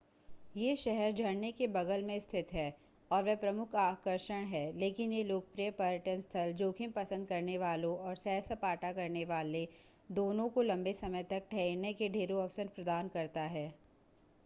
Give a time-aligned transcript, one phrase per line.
[0.57, 2.73] यह शहर झरने के बगल में स्थित है
[3.11, 8.15] और वे प्रमुख आकर्षण हैं लेकिन यह लोकप्रिय पर्यटन स्थल जोखिम पसंद करने वालों और
[8.15, 9.67] सैर-सपाटा करनेवाले
[10.09, 13.67] दोनों को लंबे समय तक ठहरने के ढेरों अवसर प्रदान करता है